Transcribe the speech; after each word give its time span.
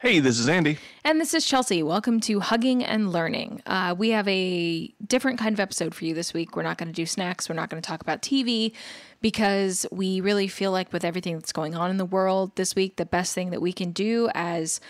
Hey, 0.00 0.18
this 0.18 0.38
is 0.38 0.48
Andy. 0.48 0.78
And 1.04 1.20
this 1.20 1.34
is 1.34 1.44
Chelsea. 1.44 1.82
Welcome 1.82 2.20
to 2.20 2.40
Hugging 2.40 2.82
and 2.82 3.12
Learning. 3.12 3.60
Uh, 3.66 3.94
we 3.98 4.08
have 4.08 4.26
a 4.28 4.86
different 5.06 5.38
kind 5.38 5.52
of 5.52 5.60
episode 5.60 5.94
for 5.94 6.06
you 6.06 6.14
this 6.14 6.32
week. 6.32 6.56
We're 6.56 6.62
not 6.62 6.78
going 6.78 6.86
to 6.88 6.94
do 6.94 7.04
snacks. 7.04 7.50
We're 7.50 7.54
not 7.54 7.68
going 7.68 7.82
to 7.82 7.86
talk 7.86 8.00
about 8.00 8.22
TV 8.22 8.72
because 9.20 9.84
we 9.92 10.22
really 10.22 10.48
feel 10.48 10.72
like, 10.72 10.90
with 10.94 11.04
everything 11.04 11.34
that's 11.34 11.52
going 11.52 11.74
on 11.74 11.90
in 11.90 11.98
the 11.98 12.06
world 12.06 12.56
this 12.56 12.74
week, 12.74 12.96
the 12.96 13.04
best 13.04 13.34
thing 13.34 13.50
that 13.50 13.60
we 13.60 13.74
can 13.74 13.92
do 13.92 14.30
as 14.34 14.80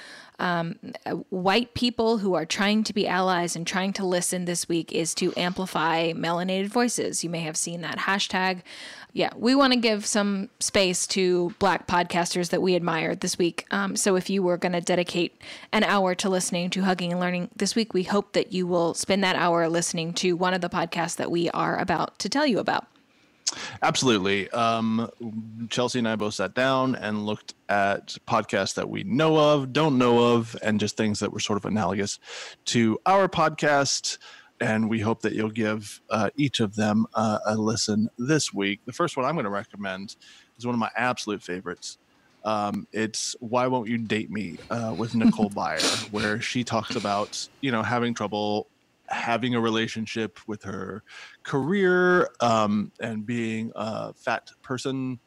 um, 0.41 0.79
white 1.29 1.75
people 1.75 2.19
who 2.19 2.35
are 2.35 2.47
trying 2.47 2.83
to 2.85 2.93
be 2.93 3.07
allies 3.07 3.55
and 3.55 3.67
trying 3.67 3.93
to 3.95 4.05
listen 4.05 4.45
this 4.45 4.69
week 4.69 4.93
is 4.93 5.15
to 5.17 5.33
amplify 5.37 6.13
melanated 6.13 6.69
voices. 6.69 7.23
You 7.23 7.31
may 7.31 7.41
have 7.41 7.57
seen 7.57 7.83
that 7.83 7.99
hashtag 7.99 8.63
yeah, 9.13 9.31
we 9.37 9.55
want 9.55 9.73
to 9.73 9.79
give 9.79 10.07
some 10.07 10.51
space 10.61 11.07
to 11.09 11.55
black 11.59 11.87
podcasters 11.87 12.51
that 12.51 12.63
we 12.63 12.77
admire 12.77 13.15
this 13.15 13.39
week. 13.39 13.67
Um, 13.71 13.97
so 13.97 14.17
if 14.17 14.31
you 14.31 14.43
were 14.43 14.57
going 14.57 14.73
to 14.73 14.81
dedicate 14.81 15.41
an 15.73 15.85
hour 15.85 16.15
to 16.17 16.29
listening 16.29 16.71
to 16.71 16.83
Hugging 16.83 17.11
and 17.11 17.21
Learning 17.21 17.49
this 17.57 17.75
week, 17.75 17.93
we 17.93 18.05
hope 18.05 18.33
that 18.35 18.53
you 18.53 18.67
will 18.67 18.95
spend 18.95 19.25
that 19.25 19.37
hour 19.37 19.69
listening 19.69 20.13
to 20.15 20.37
one 20.37 20.55
of 20.55 20.61
the 20.61 20.69
podcasts 20.69 21.17
that 21.17 21.31
we 21.31 21.51
are 21.51 21.79
about 21.79 22.19
to 22.21 22.29
tell 22.29 22.47
you 22.47 22.59
about. 22.59 22.87
Absolutely. 23.83 24.49
Um, 24.51 25.11
Chelsea 25.69 25.99
and 25.99 26.09
I 26.09 26.17
both 26.17 26.35
sat 26.35 26.55
down 26.55 26.95
and 26.95 27.27
looked 27.27 27.55
at 27.69 28.17
podcasts 28.27 28.75
that 28.75 28.89
we 28.89 29.05
know 29.05 29.37
of, 29.39 29.73
don't 29.73 29.99
know 29.99 30.35
of, 30.35 30.57
and 30.63 30.79
just 30.79 30.97
things 30.97 31.21
that 31.21 31.33
were 31.33 31.41
sort 31.41 31.57
of 31.57 31.65
analogous 31.65 32.19
to 32.67 32.99
our 33.07 33.29
podcast 33.29 34.19
and 34.61 34.91
we 34.91 35.01
hope 35.01 35.23
that 35.23 35.33
you'll 35.33 35.51
give 35.51 36.03
uh, 36.11 36.31
each 36.37 36.61
of 36.61 36.77
them 36.77 37.07
uh, 37.15 37.39
a 37.47 37.57
listen 37.57 38.11
this 38.19 38.53
week. 38.53 38.81
The 38.85 38.93
first 38.93 39.17
one 39.17 39.25
I'm 39.25 39.35
going 39.35 39.45
to 39.45 39.51
recommend 39.51 40.17
is 40.59 40.67
one 40.67 40.75
of 40.75 40.79
my 40.79 40.91
absolute 40.97 41.43
favorites. 41.43 41.99
Um, 42.45 42.87
it's 42.93 43.37
"Why 43.41 43.67
Won't 43.67 43.89
You 43.89 43.99
Date 43.99 44.31
Me" 44.31 44.59
uh, 44.71 44.95
with 44.97 45.15
Nicole 45.15 45.51
Byer, 45.55 46.11
where 46.13 46.41
she 46.41 46.65
talks 46.65 46.97
about 46.97 47.49
you 47.61 47.71
know 47.71 47.83
having 47.83 48.15
trouble 48.15 48.67
having 49.11 49.55
a 49.55 49.61
relationship 49.61 50.39
with 50.47 50.63
her 50.63 51.03
career 51.43 52.29
um, 52.41 52.93
and 53.01 53.27
being 53.27 53.73
a 53.75 54.13
fat 54.15 54.51
person 54.63 55.19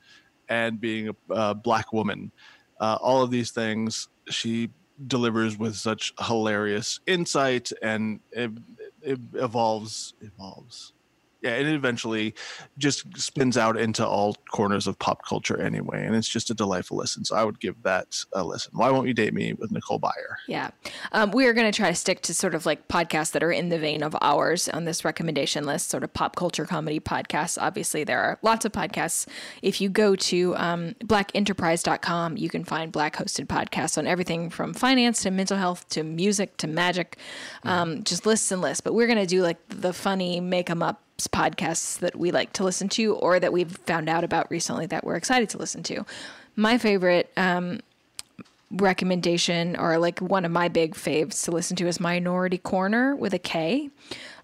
and 0.49 0.79
being 0.79 1.09
a, 1.09 1.33
a 1.33 1.55
black 1.55 1.93
woman. 1.93 2.31
Uh, 2.79 2.97
all 3.01 3.21
of 3.21 3.31
these 3.31 3.51
things 3.51 4.09
she 4.29 4.69
delivers 5.07 5.57
with 5.57 5.75
such 5.75 6.13
hilarious 6.19 6.99
insight 7.07 7.71
and 7.81 8.19
it, 8.31 8.51
it 9.01 9.19
evolves 9.33 10.13
evolves 10.21 10.93
yeah, 11.44 11.55
it 11.55 11.67
eventually 11.67 12.33
just 12.77 13.05
spins 13.17 13.58
out 13.58 13.77
into 13.77 14.08
all 14.08 14.36
corners 14.49 14.88
of 14.88 14.97
pop 14.97 15.25
culture 15.25 15.61
anyway, 15.61 16.05
and 16.05 16.16
it's 16.16 16.30
just 16.30 16.50
a 16.50 16.53
delightful 16.53 16.97
listen. 16.97 17.25
So 17.25 17.35
I 17.35 17.44
would 17.44 17.59
give 17.59 17.81
that 17.83 18.23
a 18.31 18.44
listen. 18.44 18.72
Why 18.73 18.89
won't 18.89 19.08
you 19.08 19.13
date 19.13 19.33
me 19.33 19.53
with 19.53 19.72
Nicole 19.72 20.00
Byer? 20.00 20.38
Yeah, 20.47 20.72
um, 21.11 21.31
we 21.31 21.45
are 21.45 21.53
going 21.53 21.69
to 21.69 21.75
try 21.75 21.89
to 21.89 21.95
stick 21.95 22.22
to 22.22 22.33
sort 22.33 22.55
of 22.55 22.66
like 22.66 22.88
podcasts 22.88 23.31
that 23.33 23.44
are 23.44 23.52
in 23.52 23.67
the 23.67 23.77
vein 23.77 24.03
of 24.03 24.16
ours 24.22 24.69
on 24.69 24.85
this 24.85 25.03
recommendation 25.03 25.66
list, 25.66 25.89
sort 25.89 26.03
of 26.03 26.13
pop 26.13 26.38
culture 26.38 26.66
comedy 26.66 27.02
podcasts. 27.02 27.57
Obviously, 27.61 28.05
there 28.05 28.22
are 28.22 28.39
lots 28.41 28.63
of 28.63 28.72
podcasts. 28.72 29.28
If 29.61 29.81
you 29.81 29.89
go 29.89 30.16
to 30.16 30.55
um, 30.55 30.95
blackenterprise.com, 31.03 32.38
you 32.38 32.50
can 32.50 32.63
find 32.63 32.89
black 32.89 33.17
hosted 33.17 33.47
podcasts 33.47 33.97
on 33.97 34.07
everything 34.07 34.50
from 34.50 34.73
finance 34.73 35.22
to 35.23 35.31
mental 35.31 35.57
health 35.57 35.89
to 35.89 36.03
music 36.03 36.55
to 36.57 36.67
magic, 36.67 37.17
um, 37.63 37.97
mm. 37.97 38.03
just 38.05 38.25
lists 38.25 38.50
and 38.52 38.61
lists. 38.61 38.80
But 38.80 38.94
we're 38.94 39.07
going 39.07 39.19
to 39.19 39.25
do 39.25 39.44
like 39.44 39.57
the 39.67 39.91
funny 39.91 40.39
make 40.39 40.67
them 40.67 40.81
up 40.81 41.02
podcasts 41.27 41.99
that 41.99 42.16
we 42.16 42.31
like 42.31 42.53
to 42.53 42.63
listen 42.63 42.89
to 42.89 43.16
or 43.16 43.39
that 43.39 43.53
we've 43.53 43.77
found 43.77 44.09
out 44.09 44.23
about 44.23 44.49
recently 44.52 44.85
that 44.88 45.03
we're 45.03 45.16
excited 45.16 45.49
to 45.49 45.57
listen 45.57 45.83
to. 45.83 46.05
My 46.55 46.77
favorite 46.77 47.31
um, 47.38 47.79
recommendation, 48.71 49.75
or 49.75 49.97
like 49.97 50.19
one 50.19 50.45
of 50.45 50.51
my 50.51 50.67
big 50.67 50.95
faves 50.95 51.44
to 51.45 51.51
listen 51.51 51.75
to, 51.77 51.88
is 51.88 51.99
Minority 51.99 52.57
Korner 52.57 53.17
with 53.17 53.33
a 53.33 53.39
K. 53.39 53.89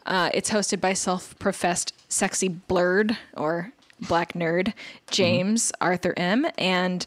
Uh, 0.05 0.29
it's 0.33 0.49
hosted 0.49 0.81
by 0.81 0.93
self 0.93 1.37
professed 1.39 1.93
sexy 2.09 2.49
blerd 2.49 3.17
or 3.35 3.71
black 4.07 4.33
nerd 4.33 4.73
James 5.11 5.71
mm-hmm. 5.71 5.83
Arthur 5.83 6.13
M. 6.17 6.47
And 6.57 7.05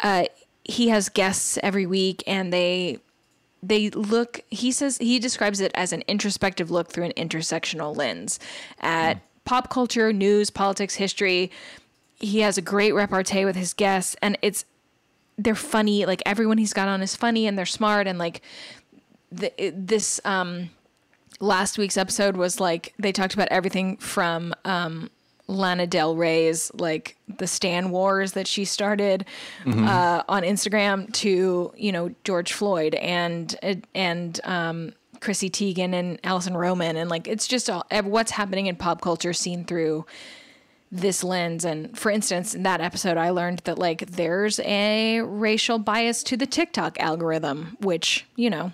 uh, 0.00 0.24
he 0.64 0.88
has 0.88 1.08
guests 1.08 1.58
every 1.62 1.86
week 1.86 2.22
and 2.26 2.52
they 2.52 2.98
they 3.62 3.90
look 3.90 4.40
he 4.48 4.72
says 4.72 4.98
he 4.98 5.18
describes 5.18 5.60
it 5.60 5.72
as 5.74 5.92
an 5.92 6.02
introspective 6.08 6.70
look 6.70 6.90
through 6.90 7.04
an 7.04 7.12
intersectional 7.12 7.96
lens 7.96 8.38
at 8.80 9.16
mm. 9.16 9.20
pop 9.44 9.70
culture 9.70 10.12
news 10.12 10.50
politics 10.50 10.94
history 10.94 11.50
he 12.18 12.40
has 12.40 12.58
a 12.58 12.62
great 12.62 12.92
repartee 12.92 13.44
with 13.44 13.56
his 13.56 13.72
guests 13.72 14.16
and 14.22 14.38
it's 14.42 14.64
they're 15.36 15.54
funny 15.54 16.06
like 16.06 16.22
everyone 16.26 16.58
he's 16.58 16.72
got 16.72 16.88
on 16.88 17.02
is 17.02 17.16
funny 17.16 17.46
and 17.46 17.58
they're 17.58 17.66
smart 17.66 18.06
and 18.06 18.18
like 18.18 18.42
the, 19.32 19.52
this 19.74 20.20
um 20.24 20.70
last 21.40 21.78
week's 21.78 21.96
episode 21.96 22.36
was 22.36 22.60
like 22.60 22.92
they 22.98 23.12
talked 23.12 23.34
about 23.34 23.48
everything 23.48 23.96
from 23.96 24.54
um 24.64 25.10
Lana 25.50 25.86
Del 25.86 26.16
Rey's 26.16 26.70
like 26.74 27.16
the 27.38 27.46
Stan 27.46 27.90
Wars 27.90 28.32
that 28.32 28.46
she 28.46 28.64
started 28.64 29.26
mm-hmm. 29.64 29.86
uh, 29.86 30.22
on 30.28 30.42
Instagram 30.42 31.12
to 31.14 31.72
you 31.76 31.92
know 31.92 32.14
George 32.24 32.52
Floyd 32.52 32.94
and 32.94 33.56
and 33.94 34.40
um, 34.44 34.92
Chrissy 35.20 35.50
Teigen 35.50 35.92
and 35.92 36.18
Alison 36.24 36.56
Roman 36.56 36.96
and 36.96 37.10
like 37.10 37.26
it's 37.28 37.46
just 37.46 37.68
all 37.68 37.84
what's 38.04 38.32
happening 38.32 38.66
in 38.66 38.76
pop 38.76 39.00
culture 39.00 39.32
seen 39.32 39.64
through 39.64 40.06
this 40.92 41.22
lens 41.22 41.64
and 41.64 41.96
for 41.96 42.10
instance 42.10 42.54
in 42.54 42.62
that 42.64 42.80
episode 42.80 43.16
I 43.16 43.30
learned 43.30 43.60
that 43.60 43.78
like 43.78 44.06
there's 44.06 44.58
a 44.60 45.20
racial 45.20 45.78
bias 45.78 46.22
to 46.24 46.36
the 46.36 46.46
TikTok 46.46 46.98
algorithm 46.98 47.76
which 47.80 48.26
you 48.34 48.50
know 48.50 48.72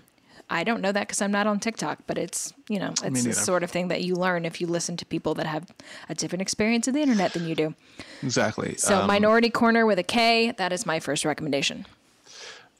I 0.48 0.62
don't 0.62 0.80
know 0.80 0.92
that 0.92 1.08
because 1.08 1.20
I'm 1.20 1.32
not 1.32 1.46
on 1.46 1.58
TikTok, 1.58 2.00
but 2.06 2.18
it's 2.18 2.52
you 2.68 2.78
know 2.78 2.94
it's 3.02 3.24
the 3.24 3.32
sort 3.32 3.62
of 3.62 3.70
thing 3.70 3.88
that 3.88 4.04
you 4.04 4.14
learn 4.14 4.44
if 4.44 4.60
you 4.60 4.66
listen 4.66 4.96
to 4.98 5.06
people 5.06 5.34
that 5.34 5.46
have 5.46 5.68
a 6.08 6.14
different 6.14 6.42
experience 6.42 6.86
of 6.86 6.94
the 6.94 7.02
internet 7.02 7.32
than 7.32 7.48
you 7.48 7.54
do. 7.54 7.74
Exactly. 8.22 8.76
So 8.76 9.00
um, 9.00 9.06
Minority 9.06 9.50
Korner 9.50 9.86
with 9.86 9.98
a 9.98 10.04
K. 10.04 10.52
That 10.52 10.72
is 10.72 10.86
my 10.86 11.00
first 11.00 11.24
recommendation. 11.24 11.86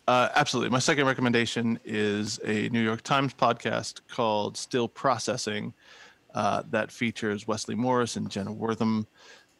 Uh, 0.06 0.28
absolutely. 0.36 0.70
My 0.70 0.78
second 0.78 1.06
recommendation 1.06 1.80
is 1.84 2.38
a 2.44 2.68
New 2.68 2.80
York 2.80 3.02
Times 3.02 3.34
podcast 3.34 4.00
called 4.08 4.56
Still 4.56 4.86
Processing 4.86 5.74
uh, 6.32 6.62
that 6.70 6.92
features 6.92 7.48
Wesley 7.48 7.74
Morris 7.74 8.14
and 8.14 8.30
Jenna 8.30 8.52
Wortham, 8.52 9.08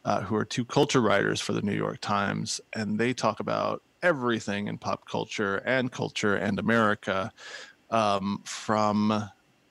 uh, 0.04 0.20
who 0.20 0.36
are 0.36 0.44
two 0.44 0.64
culture 0.64 1.00
writers 1.00 1.40
for 1.40 1.52
the 1.52 1.62
New 1.62 1.74
York 1.74 1.98
Times. 2.00 2.60
And 2.76 2.96
they 2.96 3.12
talk 3.12 3.40
about 3.40 3.82
everything 4.02 4.68
in 4.68 4.78
pop 4.78 5.08
culture 5.08 5.56
and 5.66 5.90
culture 5.90 6.36
and 6.36 6.60
America 6.60 7.32
um, 7.90 8.42
from 8.44 9.30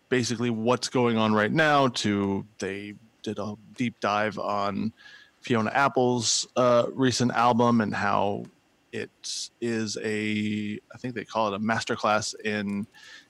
basically 0.10 0.50
what's 0.50 0.90
going 0.90 1.18
on 1.18 1.34
right 1.34 1.52
now 1.52 1.88
to 1.90 2.46
they 2.60 2.94
did 3.24 3.40
a 3.40 3.56
deep 3.76 4.00
dive 4.00 4.38
on 4.38 4.94
Fiona 5.42 5.72
Apple's 5.74 6.48
uh, 6.56 6.86
recent 6.94 7.32
album 7.34 7.82
and 7.82 7.94
how 7.94 8.46
it 8.92 9.50
is 9.62 9.98
a 10.04 10.80
I 10.94 10.98
think 10.98 11.16
they 11.16 11.26
call 11.26 11.54
it 11.54 11.56
a 11.56 11.60
masterclass 11.60 12.34
in 12.42 12.88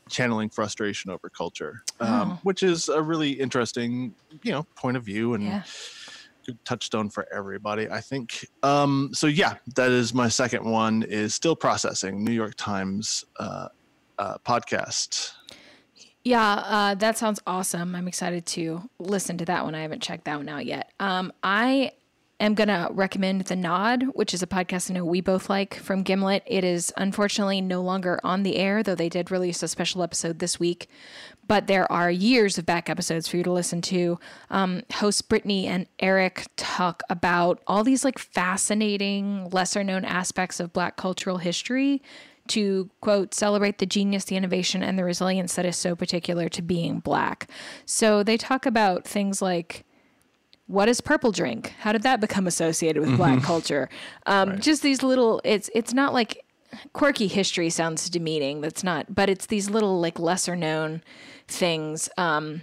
channeling 0.10 0.50
frustration 0.50 1.10
over 1.10 1.30
culture, 1.30 1.84
um, 2.00 2.34
oh. 2.34 2.40
which 2.44 2.62
is 2.62 2.90
a 2.90 3.02
really 3.02 3.32
interesting 3.32 4.14
you 4.44 4.52
know 4.52 4.64
point 4.76 4.98
of 4.98 5.04
view 5.04 5.34
and. 5.34 5.44
Yeah. 5.44 5.64
Good 6.46 6.64
touchstone 6.64 7.10
for 7.10 7.26
everybody, 7.34 7.90
I 7.90 8.00
think. 8.02 8.48
Um, 8.62 9.10
so 9.14 9.26
yeah, 9.26 9.56
that 9.78 9.90
is 9.90 10.14
my 10.14 10.30
second 10.30 10.64
one. 10.64 11.02
Is 11.02 11.34
still 11.34 11.56
processing 11.56 12.24
New 12.24 12.34
York 12.34 12.54
Times 12.56 13.26
uh, 13.40 13.70
uh, 14.18 14.38
podcast. 14.40 15.32
Yeah, 16.24 16.54
uh, 16.56 16.96
that 16.96 17.20
sounds 17.20 17.40
awesome. 17.46 17.96
I'm 17.96 18.08
excited 18.08 18.48
to 18.48 18.90
listen 18.98 19.38
to 19.38 19.46
that 19.46 19.64
one. 19.64 19.76
I 19.76 19.84
haven't 19.84 20.02
checked 20.02 20.26
that 20.26 20.38
one 20.38 20.50
out 20.50 20.66
yet. 20.66 20.92
Um, 21.00 21.32
I 21.44 21.92
am 22.40 22.56
going 22.56 22.68
to 22.68 22.90
recommend 22.92 23.42
The 23.42 23.56
Nod, 23.56 24.04
which 24.14 24.34
is 24.34 24.42
a 24.42 24.48
podcast 24.48 24.90
I 24.90 24.96
know 24.96 25.06
we 25.06 25.22
both 25.22 25.52
like 25.52 25.76
from 25.76 26.02
Gimlet. 26.02 26.42
It 26.48 26.64
is 26.64 26.92
unfortunately 26.98 27.62
no 27.62 27.82
longer 27.82 28.20
on 28.24 28.42
the 28.42 28.58
air, 28.58 28.82
though 28.82 28.96
they 28.96 29.08
did 29.08 29.30
release 29.30 29.62
a 29.62 29.68
special 29.68 30.02
episode 30.02 30.40
this 30.40 30.60
week. 30.60 30.90
But 31.48 31.68
there 31.68 31.90
are 31.92 32.10
years 32.10 32.58
of 32.58 32.66
back 32.66 32.90
episodes 32.90 33.28
for 33.28 33.38
you 33.38 33.44
to 33.44 33.52
listen 33.52 33.82
to. 33.84 34.20
Um, 34.50 34.82
hosts 34.94 35.22
Brittany 35.22 35.68
and 35.68 35.86
Eric 36.00 36.48
talk 36.56 37.04
about 37.08 37.62
all 37.68 37.84
these 37.84 38.04
like 38.04 38.18
fascinating, 38.18 39.50
lesser 39.52 39.84
known 39.84 40.04
aspects 40.06 40.60
of 40.60 40.74
Black 40.74 40.98
cultural 40.98 41.38
history 41.38 42.02
to 42.48 42.90
quote 43.02 43.34
celebrate 43.34 43.78
the 43.80 43.86
genius 43.86 44.26
the 44.26 44.36
innovation 44.36 44.84
and 44.84 44.98
the 44.98 45.04
resilience 45.04 45.56
that 45.56 45.66
is 45.66 45.76
so 45.76 45.96
particular 45.96 46.50
to 46.50 46.62
being 46.62 47.00
black 47.00 47.50
so 47.86 48.24
they 48.24 48.38
talk 48.38 48.66
about 48.66 49.06
things 49.06 49.42
like 49.42 49.86
what 50.68 50.90
is 50.90 51.02
purple 51.02 51.32
drink 51.32 51.74
how 51.80 51.92
did 51.92 52.04
that 52.04 52.20
become 52.20 52.48
associated 52.48 53.00
with 53.00 53.10
mm-hmm. 53.10 53.18
black 53.18 53.44
culture 53.44 53.90
um, 54.26 54.50
right. 54.50 54.60
just 54.62 54.82
these 54.82 55.04
little 55.04 55.42
it's 55.44 55.70
it's 55.74 55.94
not 55.94 56.14
like 56.14 56.44
quirky 56.94 57.28
history 57.28 57.70
sounds 57.70 58.10
demeaning 58.10 58.62
that's 58.62 58.84
not 58.84 59.14
but 59.14 59.30
it's 59.30 59.46
these 59.46 59.70
little 59.70 60.00
like 60.00 60.20
lesser 60.20 60.56
known 60.56 61.02
things 61.48 62.10
um, 62.18 62.62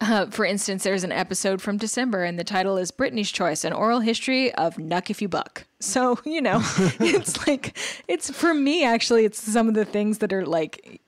Uh, 0.00 0.26
for 0.26 0.44
instance, 0.44 0.84
there's 0.84 1.02
an 1.02 1.10
episode 1.10 1.60
from 1.60 1.76
December, 1.76 2.22
and 2.22 2.38
the 2.38 2.44
title 2.44 2.76
is 2.76 2.90
Brittany's 2.92 3.32
Choice 3.32 3.64
An 3.64 3.72
Oral 3.72 4.00
History 4.00 4.54
of 4.54 4.76
Knuck 4.76 5.10
If 5.10 5.20
You 5.20 5.28
Buck. 5.28 5.66
So, 5.80 6.18
you 6.24 6.40
know, 6.40 6.60
it's 7.00 7.46
like, 7.46 7.76
it's 8.06 8.30
for 8.30 8.54
me, 8.54 8.84
actually, 8.84 9.24
it's 9.24 9.40
some 9.40 9.68
of 9.68 9.74
the 9.74 9.84
things 9.84 10.18
that 10.18 10.32
are 10.32 10.46
like, 10.46 11.00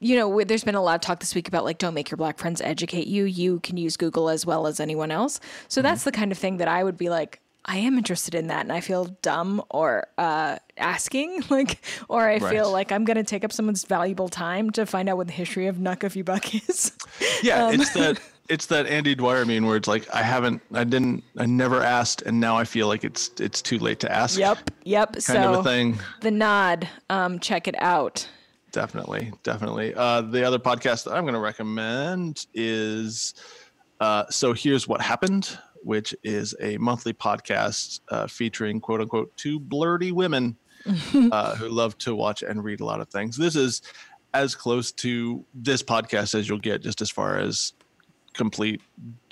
you 0.00 0.16
know, 0.16 0.44
there's 0.44 0.64
been 0.64 0.74
a 0.74 0.82
lot 0.82 0.96
of 0.96 1.00
talk 1.00 1.20
this 1.20 1.34
week 1.34 1.48
about 1.48 1.64
like, 1.64 1.78
don't 1.78 1.94
make 1.94 2.10
your 2.10 2.18
black 2.18 2.36
friends 2.38 2.60
educate 2.60 3.06
you. 3.06 3.24
You 3.24 3.60
can 3.60 3.78
use 3.78 3.96
Google 3.96 4.28
as 4.28 4.44
well 4.44 4.66
as 4.66 4.80
anyone 4.80 5.10
else. 5.10 5.40
So 5.68 5.80
mm-hmm. 5.80 5.88
that's 5.88 6.04
the 6.04 6.12
kind 6.12 6.30
of 6.30 6.36
thing 6.36 6.58
that 6.58 6.68
I 6.68 6.84
would 6.84 6.98
be 6.98 7.08
like, 7.08 7.40
I 7.66 7.78
am 7.78 7.96
interested 7.96 8.34
in 8.34 8.48
that 8.48 8.60
and 8.60 8.72
I 8.72 8.80
feel 8.80 9.06
dumb 9.22 9.62
or 9.70 10.06
uh, 10.18 10.56
asking, 10.76 11.44
like, 11.50 11.78
or 12.08 12.22
I 12.22 12.38
right. 12.38 12.52
feel 12.52 12.70
like 12.70 12.92
I'm 12.92 13.04
going 13.04 13.16
to 13.16 13.24
take 13.24 13.44
up 13.44 13.52
someone's 13.52 13.84
valuable 13.84 14.28
time 14.28 14.70
to 14.72 14.86
find 14.86 15.08
out 15.08 15.16
what 15.16 15.26
the 15.26 15.32
history 15.32 15.66
of 15.66 15.76
Knuck 15.76 16.24
Buck 16.24 16.54
is. 16.54 16.92
Yeah, 17.42 17.66
um, 17.66 17.74
it's 17.74 17.92
that 17.94 18.20
it's 18.48 18.66
that 18.66 18.86
Andy 18.86 19.14
Dwyer 19.14 19.44
meme 19.44 19.64
where 19.64 19.76
it's 19.76 19.88
like 19.88 20.12
I 20.14 20.22
haven't, 20.22 20.60
I 20.72 20.84
didn't, 20.84 21.24
I 21.38 21.46
never 21.46 21.82
asked, 21.82 22.22
and 22.22 22.40
now 22.40 22.56
I 22.56 22.64
feel 22.64 22.88
like 22.88 23.04
it's 23.04 23.30
it's 23.40 23.62
too 23.62 23.78
late 23.78 24.00
to 24.00 24.12
ask. 24.12 24.38
Yep, 24.38 24.70
yep. 24.84 25.12
Kind 25.12 25.22
so 25.22 25.54
of 25.54 25.60
a 25.60 25.68
thing. 25.68 25.98
The 26.20 26.30
nod, 26.30 26.88
um, 27.08 27.38
check 27.38 27.66
it 27.68 27.74
out. 27.80 28.28
Definitely, 28.72 29.32
definitely. 29.44 29.94
Uh, 29.94 30.20
the 30.20 30.44
other 30.44 30.58
podcast 30.58 31.04
that 31.04 31.12
I'm 31.12 31.22
going 31.22 31.34
to 31.34 31.40
recommend 31.40 32.46
is 32.54 33.34
uh, 34.00 34.24
so 34.28 34.52
here's 34.52 34.88
what 34.88 35.00
happened 35.00 35.56
which 35.84 36.14
is 36.22 36.54
a 36.60 36.76
monthly 36.78 37.12
podcast 37.12 38.00
uh, 38.08 38.26
featuring 38.26 38.80
quote 38.80 39.00
unquote 39.00 39.36
two 39.36 39.60
blurty 39.60 40.12
women 40.12 40.56
uh, 41.32 41.54
who 41.56 41.68
love 41.68 41.96
to 41.98 42.14
watch 42.14 42.42
and 42.42 42.64
read 42.64 42.80
a 42.80 42.84
lot 42.84 43.00
of 43.00 43.08
things. 43.08 43.36
This 43.36 43.56
is 43.56 43.82
as 44.32 44.54
close 44.54 44.90
to 44.92 45.44
this 45.54 45.82
podcast 45.82 46.34
as 46.34 46.48
you'll 46.48 46.58
get, 46.58 46.82
just 46.82 47.00
as 47.00 47.10
far 47.10 47.38
as 47.38 47.72
complete 48.34 48.82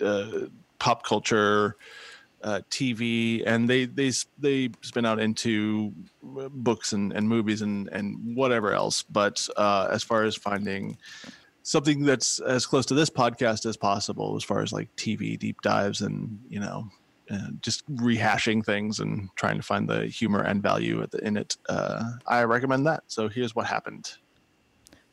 uh, 0.04 0.46
pop 0.78 1.04
culture. 1.04 1.76
Uh, 2.44 2.60
TV 2.70 3.40
and 3.46 3.70
they 3.70 3.84
they 3.84 4.10
they 4.36 4.68
spin 4.80 5.06
out 5.06 5.20
into 5.20 5.92
books 6.24 6.92
and, 6.92 7.12
and 7.12 7.28
movies 7.28 7.62
and 7.62 7.88
and 7.92 8.34
whatever 8.34 8.72
else. 8.72 9.04
But 9.04 9.48
uh, 9.56 9.86
as 9.92 10.02
far 10.02 10.24
as 10.24 10.34
finding 10.34 10.98
something 11.62 12.04
that's 12.04 12.40
as 12.40 12.66
close 12.66 12.86
to 12.86 12.94
this 12.94 13.10
podcast 13.10 13.66
as 13.66 13.76
possible 13.76 14.36
as 14.36 14.44
far 14.44 14.60
as 14.62 14.72
like 14.72 14.94
TV 14.96 15.38
deep 15.38 15.60
dives 15.62 16.00
and 16.00 16.38
you 16.48 16.60
know 16.60 16.88
just 17.60 17.90
rehashing 17.96 18.64
things 18.64 19.00
and 19.00 19.28
trying 19.36 19.56
to 19.56 19.62
find 19.62 19.88
the 19.88 20.06
humor 20.06 20.42
and 20.42 20.62
value 20.62 21.06
the, 21.10 21.24
in 21.24 21.36
it. 21.36 21.56
Uh, 21.68 22.02
I 22.26 22.44
recommend 22.44 22.86
that. 22.86 23.04
So 23.06 23.28
here's 23.28 23.54
what 23.54 23.66
happened. 23.66 24.16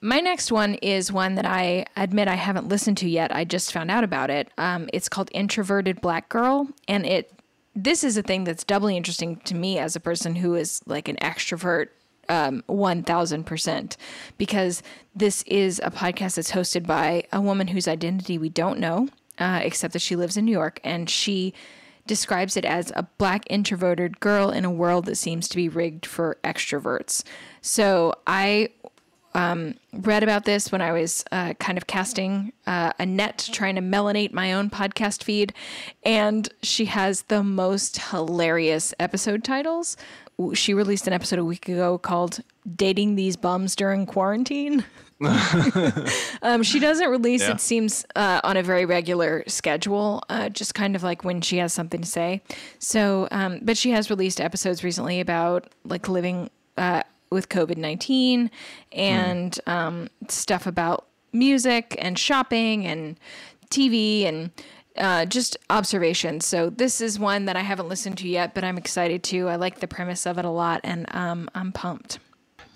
My 0.01 0.19
next 0.19 0.51
one 0.51 0.75
is 0.75 1.11
one 1.11 1.35
that 1.35 1.45
I 1.45 1.85
admit 1.97 2.27
I 2.27 2.35
haven't 2.35 2.69
listened 2.69 2.97
to 2.99 3.09
yet. 3.09 3.35
I 3.35 3.43
just 3.43 3.73
found 3.73 3.91
out 3.91 4.03
about 4.03 4.29
it. 4.29 4.49
Um, 4.57 4.89
it's 4.93 5.09
called 5.09 5.29
Introverted 5.33 5.99
Black 5.99 6.29
Girl, 6.29 6.67
and 6.87 7.05
it 7.05 7.33
this 7.75 8.03
is 8.03 8.17
a 8.17 8.23
thing 8.23 8.43
that's 8.43 8.63
doubly 8.63 8.97
interesting 8.97 9.37
to 9.37 9.55
me 9.55 9.77
as 9.77 9.95
a 9.95 9.99
person 9.99 10.35
who 10.35 10.55
is 10.55 10.81
like 10.85 11.07
an 11.07 11.17
extrovert 11.17 11.89
um, 12.29 12.63
1000% 12.69 13.97
because 14.37 14.83
this 15.15 15.43
is 15.43 15.81
a 15.83 15.91
podcast 15.91 16.35
that's 16.35 16.51
hosted 16.51 16.85
by 16.85 17.23
a 17.33 17.41
woman 17.41 17.67
whose 17.67 17.87
identity 17.87 18.37
we 18.37 18.49
don't 18.49 18.79
know, 18.79 19.09
uh, 19.37 19.59
except 19.63 19.93
that 19.93 20.01
she 20.01 20.15
lives 20.15 20.37
in 20.37 20.45
New 20.45 20.51
York. 20.51 20.79
And 20.83 21.09
she 21.09 21.53
describes 22.05 22.57
it 22.57 22.65
as 22.65 22.91
a 22.95 23.03
black 23.17 23.43
introverted 23.49 24.19
girl 24.19 24.49
in 24.49 24.65
a 24.65 24.71
world 24.71 25.05
that 25.05 25.15
seems 25.15 25.47
to 25.47 25.55
be 25.55 25.69
rigged 25.69 26.05
for 26.05 26.37
extroverts. 26.43 27.23
So 27.61 28.15
I 28.25 28.69
um, 29.35 29.75
read 29.93 30.23
about 30.23 30.45
this 30.45 30.71
when 30.71 30.81
I 30.81 30.91
was 30.91 31.23
uh, 31.31 31.53
kind 31.55 31.77
of 31.77 31.87
casting 31.87 32.51
uh, 32.65 32.93
a 32.97 33.05
net, 33.05 33.47
trying 33.51 33.75
to 33.75 33.81
melanate 33.81 34.33
my 34.33 34.53
own 34.53 34.69
podcast 34.69 35.23
feed. 35.23 35.53
And 36.03 36.49
she 36.63 36.85
has 36.85 37.23
the 37.23 37.43
most 37.43 38.09
hilarious 38.09 38.93
episode 38.99 39.43
titles 39.43 39.95
she 40.53 40.73
released 40.73 41.07
an 41.07 41.13
episode 41.13 41.39
a 41.39 41.45
week 41.45 41.67
ago 41.67 41.97
called 41.97 42.41
"Dating 42.75 43.15
These 43.15 43.35
Bums 43.35 43.75
During 43.75 44.05
Quarantine." 44.05 44.85
um, 46.41 46.63
she 46.63 46.79
doesn't 46.79 47.09
release, 47.09 47.41
yeah. 47.41 47.51
it 47.51 47.59
seems, 47.59 48.05
uh, 48.15 48.39
on 48.43 48.55
a 48.55 48.63
very 48.63 48.85
regular 48.85 49.43
schedule, 49.47 50.23
uh, 50.29 50.47
just 50.47 50.73
kind 50.73 50.95
of 50.95 51.03
like 51.03 51.25
when 51.25 51.41
she 51.41 51.57
has 51.57 51.73
something 51.73 51.99
to 52.01 52.07
say. 52.07 52.41
So, 52.79 53.27
um, 53.31 53.59
but 53.61 53.77
she 53.77 53.91
has 53.91 54.09
released 54.09 54.39
episodes 54.39 54.81
recently 54.83 55.19
about 55.19 55.67
like 55.83 56.07
living 56.07 56.49
uh, 56.77 57.03
with 57.29 57.49
COVID 57.49 57.77
19 57.77 58.49
and 58.93 59.51
mm. 59.51 59.71
um, 59.71 60.09
stuff 60.29 60.65
about 60.65 61.05
music 61.33 61.95
and 61.99 62.17
shopping 62.17 62.85
and 62.87 63.19
TV 63.69 64.25
and 64.25 64.51
uh, 64.97 65.25
just 65.25 65.57
observations. 65.69 66.45
So 66.45 66.69
this 66.69 67.01
is 67.01 67.19
one 67.19 67.45
that 67.45 67.55
I 67.55 67.61
haven't 67.61 67.87
listened 67.87 68.17
to 68.19 68.27
yet, 68.27 68.53
but 68.53 68.63
I'm 68.63 68.77
excited 68.77 69.23
to. 69.25 69.47
I 69.47 69.55
like 69.55 69.79
the 69.79 69.87
premise 69.87 70.25
of 70.25 70.37
it 70.37 70.45
a 70.45 70.49
lot, 70.49 70.81
and 70.83 71.05
um, 71.15 71.49
I'm 71.55 71.71
pumped. 71.71 72.19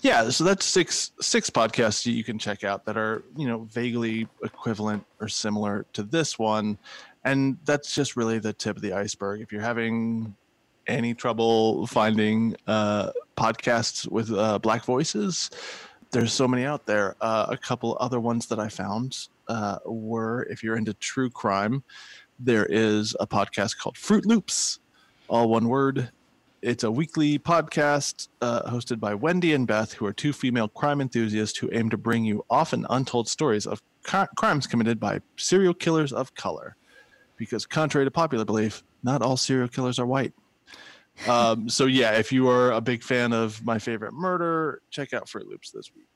Yeah, 0.00 0.28
so 0.28 0.44
that's 0.44 0.66
six 0.66 1.12
six 1.20 1.48
podcasts 1.48 2.04
you 2.04 2.24
can 2.24 2.38
check 2.38 2.62
out 2.62 2.84
that 2.84 2.98
are 2.98 3.24
you 3.36 3.48
know 3.48 3.60
vaguely 3.70 4.28
equivalent 4.42 5.04
or 5.18 5.28
similar 5.28 5.86
to 5.94 6.02
this 6.02 6.38
one, 6.38 6.78
and 7.24 7.56
that's 7.64 7.94
just 7.94 8.14
really 8.14 8.38
the 8.38 8.52
tip 8.52 8.76
of 8.76 8.82
the 8.82 8.92
iceberg. 8.92 9.40
If 9.40 9.50
you're 9.50 9.62
having 9.62 10.36
any 10.86 11.14
trouble 11.14 11.86
finding 11.86 12.54
uh, 12.66 13.12
podcasts 13.36 14.06
with 14.06 14.30
uh, 14.30 14.58
black 14.58 14.84
voices, 14.84 15.50
there's 16.14 16.32
so 16.32 16.46
many 16.46 16.64
out 16.64 16.86
there. 16.86 17.16
Uh, 17.20 17.46
a 17.50 17.56
couple 17.56 17.96
other 18.00 18.20
ones 18.20 18.46
that 18.46 18.60
I 18.60 18.68
found 18.68 19.26
uh, 19.48 19.78
were 19.84 20.44
if 20.44 20.62
you're 20.62 20.76
into 20.76 20.94
true 20.94 21.28
crime, 21.28 21.82
there 22.38 22.66
is 22.66 23.16
a 23.18 23.26
podcast 23.26 23.78
called 23.78 23.96
Fruitloops, 23.96 24.78
all 25.28 25.48
one 25.48 25.68
word. 25.68 26.10
It's 26.62 26.84
a 26.84 26.90
weekly 26.90 27.38
podcast 27.38 28.28
uh, 28.40 28.70
hosted 28.70 29.00
by 29.00 29.14
Wendy 29.14 29.52
and 29.52 29.66
Beth, 29.66 29.92
who 29.92 30.06
are 30.06 30.12
two 30.12 30.32
female 30.32 30.68
crime 30.68 31.00
enthusiasts 31.00 31.58
who 31.58 31.68
aim 31.72 31.90
to 31.90 31.98
bring 31.98 32.24
you 32.24 32.44
often 32.48 32.86
untold 32.90 33.28
stories 33.28 33.66
of 33.66 33.82
ca- 34.04 34.28
crimes 34.36 34.68
committed 34.68 35.00
by 35.00 35.20
serial 35.36 35.74
killers 35.74 36.12
of 36.12 36.34
color. 36.36 36.76
Because, 37.36 37.66
contrary 37.66 38.06
to 38.06 38.10
popular 38.12 38.44
belief, 38.44 38.84
not 39.02 39.20
all 39.20 39.36
serial 39.36 39.68
killers 39.68 39.98
are 39.98 40.06
white. 40.06 40.32
Um, 41.28 41.68
so 41.68 41.86
yeah, 41.86 42.12
if 42.12 42.32
you 42.32 42.48
are 42.48 42.72
a 42.72 42.80
big 42.80 43.02
fan 43.02 43.32
of 43.32 43.64
my 43.64 43.78
favorite 43.78 44.12
murder, 44.12 44.82
check 44.90 45.12
out 45.12 45.26
Fruitloops 45.26 45.72
this 45.72 45.94
week. 45.94 46.06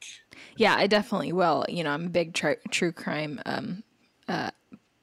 Yeah, 0.57 0.75
I 0.75 0.87
definitely 0.87 1.33
will. 1.33 1.65
You 1.69 1.85
know, 1.85 1.91
I'm 1.91 2.07
a 2.07 2.11
big 2.11 2.35
tr- 2.35 2.53
true 2.71 2.93
crime 2.93 3.41
um, 3.47 3.85
uh, 4.29 4.51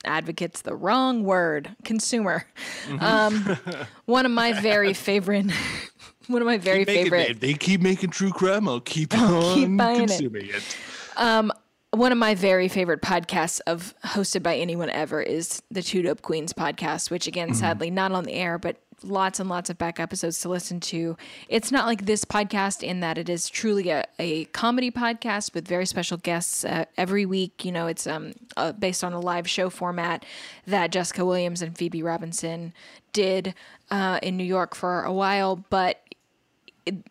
advocate's 0.05 0.61
the 0.61 0.75
wrong 0.75 1.23
word. 1.23 1.75
Consumer. 1.83 2.45
Mm-hmm. 2.87 3.03
Um, 3.03 3.85
one 4.05 4.25
of 4.25 4.31
my 4.31 4.53
very 4.53 4.93
favorite. 4.93 5.47
one 6.27 6.41
of 6.41 6.45
my 6.45 6.57
very 6.57 6.85
keep 6.85 6.87
favorite. 6.87 7.19
Making, 7.19 7.39
they 7.39 7.53
keep 7.53 7.81
making 7.81 8.11
true 8.11 8.31
crime. 8.31 8.67
I'll 8.67 8.79
keep 8.79 9.13
I'll 9.17 9.47
on 9.47 9.55
keep 9.55 9.77
buying 9.77 9.99
consuming 9.99 10.47
it. 10.47 10.55
it. 10.55 10.77
Um, 11.17 11.51
one 11.91 12.11
of 12.11 12.17
my 12.17 12.35
very 12.35 12.67
favorite 12.67 13.01
podcasts 13.01 13.61
of 13.67 13.93
hosted 14.03 14.43
by 14.43 14.57
anyone 14.57 14.89
ever 14.89 15.21
is 15.21 15.61
the 15.71 15.81
Two 15.81 16.01
Dope 16.01 16.21
Queens 16.21 16.51
podcast, 16.51 17.09
which 17.09 17.25
again, 17.25 17.49
mm-hmm. 17.49 17.57
sadly, 17.57 17.89
not 17.89 18.11
on 18.11 18.25
the 18.25 18.33
air, 18.33 18.57
but 18.57 18.77
lots 19.05 19.39
and 19.39 19.49
lots 19.49 19.69
of 19.69 19.77
back 19.77 19.99
episodes 19.99 20.39
to 20.41 20.49
listen 20.49 20.79
to. 20.81 21.17
It's 21.47 21.71
not 21.71 21.85
like 21.85 22.05
this 22.05 22.25
podcast 22.25 22.83
in 22.83 22.99
that 22.99 23.17
it 23.17 23.29
is 23.29 23.49
truly 23.49 23.89
a, 23.89 24.05
a 24.19 24.45
comedy 24.45 24.91
podcast 24.91 25.53
with 25.53 25.67
very 25.67 25.85
special 25.85 26.17
guests 26.17 26.65
uh, 26.65 26.85
every 26.97 27.25
week. 27.25 27.63
You 27.63 27.71
know, 27.71 27.87
it's 27.87 28.07
um, 28.07 28.33
uh, 28.57 28.71
based 28.71 29.03
on 29.03 29.13
a 29.13 29.19
live 29.19 29.49
show 29.49 29.69
format 29.69 30.25
that 30.67 30.91
Jessica 30.91 31.25
Williams 31.25 31.61
and 31.61 31.77
Phoebe 31.77 32.03
Robinson 32.03 32.73
did 33.13 33.53
uh, 33.91 34.19
in 34.21 34.37
New 34.37 34.43
York 34.43 34.75
for 34.75 35.03
a 35.03 35.13
while, 35.13 35.55
but 35.69 36.01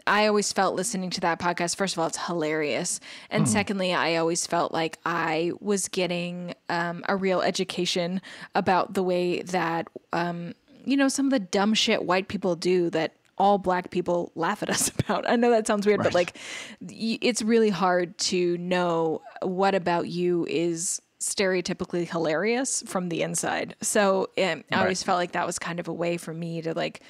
I 0.06 0.26
always 0.26 0.52
felt 0.52 0.76
listening 0.76 1.10
to 1.10 1.20
that 1.22 1.40
podcast. 1.40 1.76
First 1.76 1.94
of 1.94 1.98
all, 1.98 2.06
it's 2.06 2.26
hilarious, 2.26 3.00
and 3.30 3.44
mm. 3.44 3.48
secondly, 3.48 3.92
I 3.92 4.16
always 4.16 4.46
felt 4.46 4.72
like 4.72 4.98
I 5.04 5.52
was 5.60 5.88
getting 5.88 6.54
um, 6.68 7.04
a 7.08 7.16
real 7.16 7.42
education 7.42 8.20
about 8.54 8.94
the 8.94 9.02
way 9.02 9.42
that 9.42 9.88
um, 10.12 10.54
you 10.84 10.96
know, 10.96 11.08
some 11.08 11.26
of 11.26 11.30
the 11.30 11.40
dumb 11.40 11.74
shit 11.74 12.04
white 12.04 12.28
people 12.28 12.56
do 12.56 12.90
that 12.90 13.14
all 13.36 13.58
black 13.58 13.90
people 13.90 14.30
laugh 14.34 14.62
at 14.62 14.70
us 14.70 14.90
about. 14.98 15.28
I 15.28 15.36
know 15.36 15.50
that 15.50 15.66
sounds 15.66 15.86
weird, 15.86 16.00
right. 16.00 16.06
but 16.06 16.14
like 16.14 16.36
it's 16.80 17.42
really 17.42 17.70
hard 17.70 18.16
to 18.18 18.56
know 18.58 19.22
what 19.42 19.74
about 19.74 20.08
you 20.08 20.46
is 20.48 21.00
stereotypically 21.20 22.08
hilarious 22.08 22.82
from 22.86 23.08
the 23.08 23.22
inside. 23.22 23.74
So 23.80 24.28
um. 24.38 24.64
I 24.70 24.80
always 24.80 25.02
felt 25.02 25.18
like 25.18 25.32
that 25.32 25.46
was 25.46 25.58
kind 25.58 25.80
of 25.80 25.88
a 25.88 25.92
way 25.92 26.16
for 26.16 26.34
me 26.34 26.60
to 26.62 26.74
like 26.74 27.00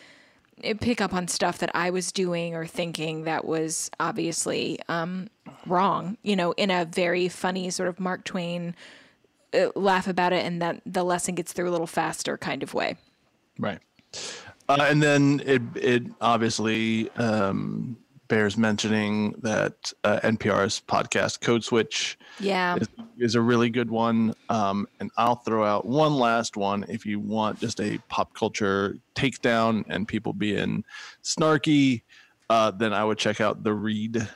eh, 0.63 0.75
pick 0.81 1.01
up 1.01 1.13
on 1.13 1.27
stuff 1.29 1.59
that 1.59 1.71
I 1.75 1.91
was 1.91 2.13
doing 2.13 2.55
or 2.55 2.67
thinking 2.67 3.25
that 3.25 3.45
was 3.45 3.91
obviously 3.99 4.79
um, 4.89 5.29
wrong, 5.67 6.17
you 6.23 6.37
know, 6.37 6.53
in 6.53 6.71
a 6.71 6.85
very 6.85 7.29
funny 7.29 7.71
sort 7.71 7.89
of 7.89 7.99
Mark 7.99 8.25
Twain 8.25 8.77
uh, 9.53 9.71
laugh 9.75 10.07
about 10.07 10.33
it 10.33 10.45
and 10.45 10.63
that 10.63 10.81
the 10.87 11.03
lesson 11.03 11.35
gets 11.35 11.53
through 11.53 11.69
a 11.69 11.73
little 11.73 11.87
faster 11.87 12.39
kind 12.39 12.63
of 12.63 12.73
way. 12.73 12.97
Right. 13.59 13.79
Uh, 14.69 14.87
and 14.89 15.03
then 15.03 15.43
it 15.45 15.63
it 15.75 16.03
obviously 16.21 17.11
um, 17.17 17.97
bears 18.29 18.57
mentioning 18.57 19.33
that 19.43 19.93
uh, 20.05 20.19
NPR's 20.21 20.81
podcast 20.89 21.41
Code 21.43 21.63
Switch 21.63 22.19
Yeah. 22.41 22.77
is, 22.77 22.89
is 23.19 23.35
a 23.35 23.41
really 23.41 23.69
good 23.69 23.91
one. 23.91 24.35
Um, 24.49 24.87
and 25.01 25.11
I'll 25.19 25.37
throw 25.37 25.65
out 25.65 25.85
one 25.87 26.15
last 26.15 26.57
one 26.57 26.85
if 26.89 27.05
you 27.05 27.21
want 27.21 27.61
just 27.61 27.81
a 27.81 27.99
pop 28.09 28.35
culture 28.35 28.97
takedown 29.15 29.85
and 29.89 30.09
people 30.09 30.33
being 30.33 30.85
snarky. 31.23 32.03
Uh, 32.49 32.71
then 32.71 32.93
I 32.95 33.05
would 33.05 33.19
check 33.19 33.41
out 33.41 33.63
The 33.63 33.75
Read. 33.75 34.27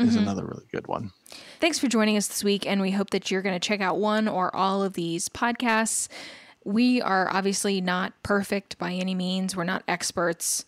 Is 0.00 0.14
another 0.14 0.44
really 0.44 0.66
good 0.70 0.86
one. 0.86 1.10
Thanks 1.58 1.76
for 1.80 1.88
joining 1.88 2.16
us 2.16 2.28
this 2.28 2.44
week, 2.44 2.64
and 2.64 2.80
we 2.80 2.92
hope 2.92 3.10
that 3.10 3.32
you're 3.32 3.42
going 3.42 3.58
to 3.58 3.66
check 3.68 3.80
out 3.80 3.98
one 3.98 4.28
or 4.28 4.54
all 4.54 4.84
of 4.84 4.92
these 4.92 5.28
podcasts. 5.28 6.06
We 6.64 7.00
are 7.00 7.28
obviously 7.30 7.80
not 7.80 8.12
perfect 8.22 8.78
by 8.78 8.92
any 8.92 9.14
means, 9.14 9.56
we're 9.56 9.64
not 9.64 9.82
experts, 9.88 10.64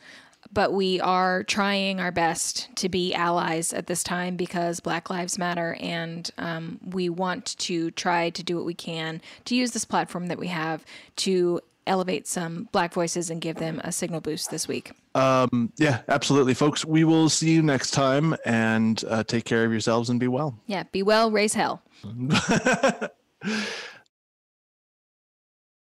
but 0.52 0.73
we 0.73 1.00
are 1.00 1.42
trying 1.44 2.00
our 2.00 2.11
best 2.11 2.75
to 2.76 2.88
be 2.88 3.14
allies 3.14 3.73
at 3.73 3.87
this 3.87 4.02
time 4.02 4.37
because 4.37 4.80
Black 4.80 5.11
Lives 5.11 5.38
Matter, 5.38 5.76
and 5.80 6.30
um, 6.38 6.80
we 6.85 7.09
want 7.09 7.56
to 7.59 7.90
try 7.92 8.30
to 8.30 8.42
do 8.42 8.56
what 8.56 8.64
we 8.64 8.75
can 8.75 9.20
to 9.44 9.54
use 9.54 9.73
this 9.73 9.85
platform 9.85 10.26
that 10.26 10.38
we 10.38 10.49
have 10.49 10.85
to 11.16 11.61
elevate 11.87 12.26
some 12.26 12.68
Black 12.73 12.92
voices 12.92 13.30
and 13.30 13.40
give 13.40 13.56
them 13.56 13.80
a 13.85 13.92
signal 13.92 14.20
boost 14.20 14.50
this 14.50 14.66
week. 14.66 14.92
Yeah, 15.14 16.02
absolutely, 16.09 16.54
folks. 16.54 16.85
We 16.85 17.04
will 17.04 17.28
see 17.28 17.50
you 17.50 17.62
next 17.62 17.90
time 17.90 18.37
and 18.44 19.02
uh, 19.09 19.25
take 19.25 19.44
care 19.44 19.64
of 19.64 19.73
yourselves 19.73 20.09
and 20.11 20.18
be 20.18 20.28
well. 20.28 20.59
Yeah, 20.66 20.85
be 20.92 21.02
well, 21.02 21.30
raise 21.30 21.54
hell. 21.54 21.82